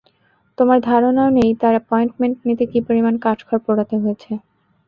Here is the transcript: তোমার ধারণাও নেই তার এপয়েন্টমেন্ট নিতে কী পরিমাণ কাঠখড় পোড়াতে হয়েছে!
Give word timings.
তোমার 0.57 0.77
ধারণাও 0.89 1.29
নেই 1.37 1.51
তার 1.61 1.73
এপয়েন্টমেন্ট 1.81 2.37
নিতে 2.47 2.63
কী 2.71 2.79
পরিমাণ 2.87 3.13
কাঠখড় 3.23 3.61
পোড়াতে 3.65 3.95
হয়েছে! 4.03 4.31